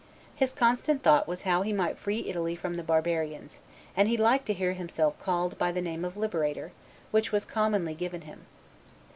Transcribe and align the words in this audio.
His 0.33 0.51
constant 0.51 1.03
thought 1.03 1.27
was 1.27 1.43
how 1.43 1.61
he 1.61 1.71
might 1.71 1.95
free 1.95 2.27
Italy 2.27 2.55
from 2.55 2.73
the 2.73 2.81
barbarians; 2.81 3.59
and 3.95 4.07
he 4.09 4.17
liked 4.17 4.47
to 4.47 4.53
hear 4.55 4.73
himself 4.73 5.15
called 5.19 5.59
by 5.59 5.71
the 5.71 5.79
name 5.79 6.03
of 6.03 6.17
liberator, 6.17 6.71
which 7.11 7.31
was 7.31 7.45
commonly 7.45 7.93
given 7.93 8.21
him. 8.21 8.47